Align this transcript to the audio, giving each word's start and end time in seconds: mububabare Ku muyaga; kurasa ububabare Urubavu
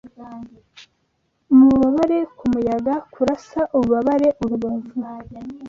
mububabare 1.55 2.19
Ku 2.37 2.45
muyaga; 2.53 2.95
kurasa 3.13 3.61
ububabare 3.75 4.27
Urubavu 4.43 4.97